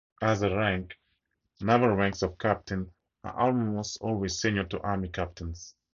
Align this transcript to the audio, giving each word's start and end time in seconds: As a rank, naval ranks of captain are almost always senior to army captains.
As 0.19 0.41
a 0.41 0.49
rank, 0.49 0.97
naval 1.61 1.89
ranks 1.89 2.23
of 2.23 2.39
captain 2.39 2.89
are 3.23 3.37
almost 3.37 3.99
always 4.01 4.41
senior 4.41 4.63
to 4.63 4.81
army 4.81 5.09
captains. 5.09 5.75